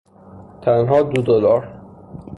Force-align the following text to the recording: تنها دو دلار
تنها 0.61 1.01
دو 1.01 1.21
دلار 1.21 1.69